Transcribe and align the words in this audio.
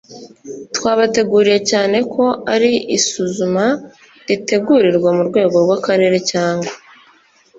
twabateguriye 0.75 1.59
cyane 1.71 1.97
ko 2.13 2.23
ari 2.53 2.71
isuzuma 2.97 3.65
ritegurirwa 4.27 5.09
ku 5.17 5.23
rwego 5.29 5.55
rw’Akarere 5.65 6.17
cyangwa 6.31 6.71